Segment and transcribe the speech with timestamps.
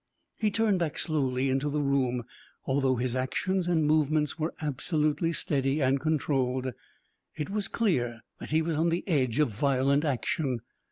[0.39, 2.23] He turned back slowly into the room.
[2.65, 6.73] Although his actions and movements were absolutely steady and controlled,
[7.35, 10.61] it was clear that he was on the edge of violent action.